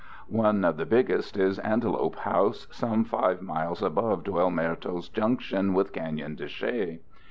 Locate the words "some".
2.71-3.03